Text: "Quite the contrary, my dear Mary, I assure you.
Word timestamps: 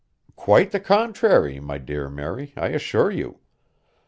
"Quite 0.35 0.71
the 0.71 0.79
contrary, 0.79 1.59
my 1.59 1.77
dear 1.77 2.09
Mary, 2.09 2.53
I 2.57 2.69
assure 2.69 3.11
you. 3.11 3.37